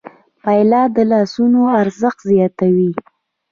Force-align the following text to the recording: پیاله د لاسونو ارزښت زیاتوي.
پیاله 0.43 0.81
د 0.95 0.97
لاسونو 1.11 1.61
ارزښت 1.81 2.19
زیاتوي. 2.31 2.91